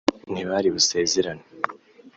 [0.31, 1.45] ntibari busezerane